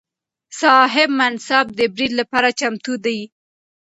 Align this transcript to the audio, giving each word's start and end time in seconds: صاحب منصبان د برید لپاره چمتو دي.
صاحب 0.61 1.09
منصبان 1.19 1.75
د 1.77 1.81
برید 1.93 2.11
لپاره 2.19 2.49
چمتو 2.59 2.93
دي. 3.05 3.19